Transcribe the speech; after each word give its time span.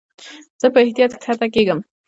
زه 0.61 0.67
په 0.73 0.79
احتیاط 0.85 1.11
کښته 1.23 1.47
کېږم. 1.53 1.79